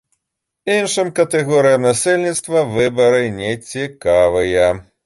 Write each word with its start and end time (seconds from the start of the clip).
Іншым 0.75 1.11
катэгорыям 1.19 1.85
насельніцтва 1.89 2.65
выбары 2.79 3.23
не 3.39 3.55
цікавыя. 3.71 4.67